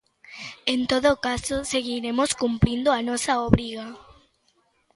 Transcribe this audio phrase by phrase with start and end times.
[0.73, 3.87] En todo caso, seguiremos cumprindo a nosa obriga.